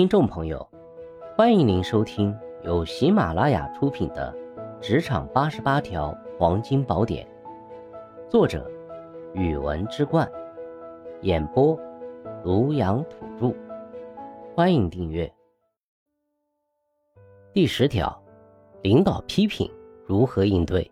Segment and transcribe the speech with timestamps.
[0.00, 0.66] 听众朋友，
[1.36, 4.34] 欢迎您收听由喜马拉雅出品的
[4.80, 7.26] 《职场八十八条黄金宝典》，
[8.30, 8.66] 作者：
[9.34, 10.26] 语文之冠，
[11.20, 11.78] 演播：
[12.42, 13.54] 庐阳土著。
[14.56, 15.30] 欢迎订阅。
[17.52, 18.18] 第十条，
[18.80, 19.70] 领导批评
[20.06, 20.90] 如何应对？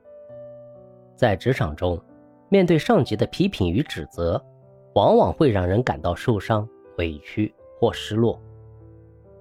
[1.17, 1.99] 在职场中，
[2.51, 4.39] 面对上级的批评与指责，
[4.95, 6.69] 往往会让人感到受伤、
[6.99, 7.51] 委屈
[7.81, 8.39] 或失落。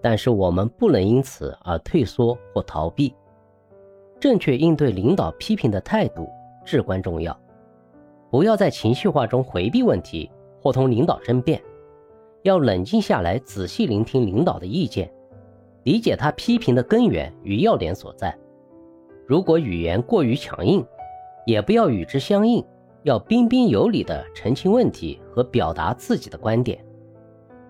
[0.07, 3.13] 但是我们不能因此而退缩或逃避。
[4.21, 6.29] 正确应对领导批评的态度
[6.63, 7.37] 至关重要。
[8.31, 10.31] 不要在情绪化中回避问题
[10.61, 11.61] 或同领导争辩，
[12.43, 15.11] 要冷静下来，仔细聆听领导的意见，
[15.83, 18.33] 理解他批评的根源与要点所在。
[19.25, 20.85] 如果语言过于强硬，
[21.45, 22.65] 也不要与之相应，
[23.03, 26.81] 要彬彬有礼地澄清问题和表达自己的观点。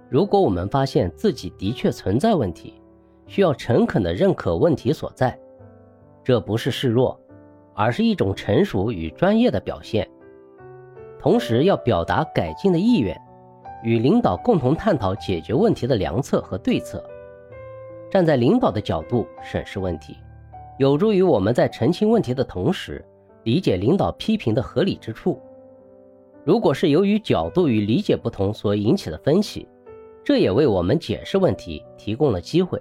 [0.10, 2.82] 如果我们发现自己的确存在问题，
[3.26, 5.38] 需要诚恳地认可问题所在，
[6.24, 7.20] 这不是示弱，
[7.74, 10.08] 而是一种成熟与专业的表现。
[11.20, 13.20] 同时，要表达改进的意愿，
[13.84, 17.04] 与领导共同探讨解决问题的良策和对策。
[18.10, 20.16] 站在领导的角度审视问题，
[20.80, 23.04] 有助于我们在澄清问题的同时，
[23.44, 25.42] 理解领导批评的合理之处。
[26.46, 29.68] 如果是由于角度与理解不同所引起的分歧，
[30.28, 32.78] 这也为我们解释问题提供了机会。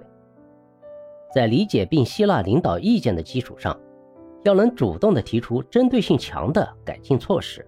[1.33, 3.79] 在理解并吸纳领导意见的基础上，
[4.43, 7.65] 要能主动地提出针对性强的改进措施，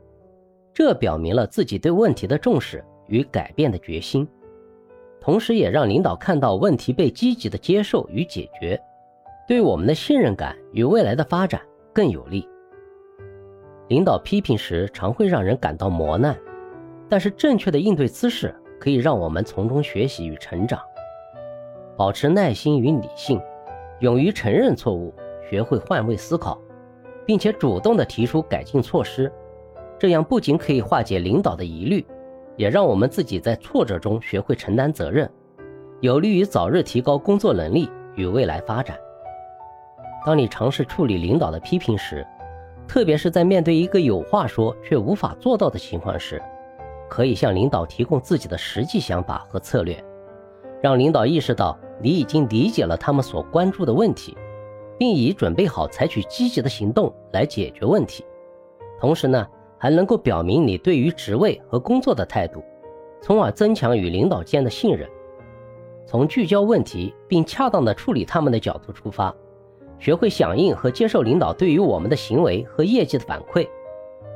[0.73, 4.27] 这表明了自己对问题的重视与改变的决心，
[5.21, 8.77] 同时也让领导看到问题被积极的接受与解决，
[9.47, 11.61] 对我们的信任感与未来的发展
[11.93, 12.45] 更有利。
[13.87, 16.37] 领导批评时常会让人感到磨难，
[17.07, 18.53] 但是正确的应对姿势。
[18.79, 20.79] 可以让我们从中学习与成长，
[21.97, 23.41] 保持耐心与理性，
[23.99, 25.13] 勇于承认错误，
[25.49, 26.57] 学会换位思考，
[27.25, 29.31] 并且主动地提出改进措施。
[29.99, 32.05] 这样不仅可以化解领导的疑虑，
[32.55, 35.29] 也让我们自己在挫折中学会承担责任，
[35.99, 38.97] 有利于早日提高工作能力与未来发展。
[40.25, 42.25] 当你尝试处理领导的批评时，
[42.87, 46.41] 特别是在面对一个有话说却无法做到的情况时，
[47.09, 50.01] 可以向领导提供自己的实际想法和策略，
[50.81, 54.37] 让领导意识到你已经理解了他们所关注的问题，
[54.97, 58.23] 并已准备好采取积极的行动来解决问题。
[58.99, 59.45] 同时呢，
[59.77, 62.63] 还能够表明你对于职位和工作的态度，
[63.21, 65.09] 从而增强与领导间的信任。
[66.05, 69.33] 从聚焦问题并恰当的处理他们的角度出发，
[69.99, 73.67] 学会响应和接受领导对于我们的行为和业绩的反馈，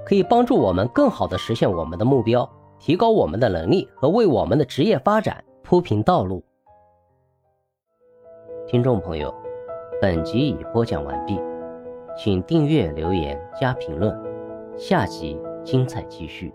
[0.05, 2.47] 可以帮助我们更好的实现我们的目标。
[2.85, 6.43] 提高我们的能力和为我们的职业发展铺平道路。
[8.67, 9.33] 听众朋友，
[10.01, 11.39] 本集已播讲完毕，
[12.17, 14.13] 请订阅、留言、加评论，
[14.75, 16.53] 下集精彩继续。